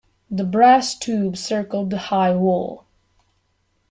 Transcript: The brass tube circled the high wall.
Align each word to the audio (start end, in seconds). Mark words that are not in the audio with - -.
The 0.31 0.43
brass 0.45 0.97
tube 0.97 1.37
circled 1.37 1.91
the 1.91 1.99
high 2.09 2.33
wall. 2.35 2.87